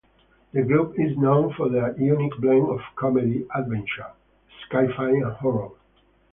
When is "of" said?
2.71-2.79